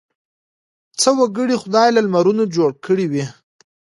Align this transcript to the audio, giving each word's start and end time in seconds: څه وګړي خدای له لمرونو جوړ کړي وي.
څه 0.99 1.09
وګړي 1.19 1.55
خدای 1.63 1.89
له 1.95 2.01
لمرونو 2.05 2.43
جوړ 2.55 2.69
کړي 2.85 3.05
وي. 3.11 3.25